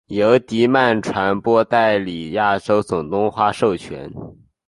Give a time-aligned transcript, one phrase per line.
[0.07, 0.29] 由
[0.67, 4.11] 曼迪传播代理亚洲总动画授权。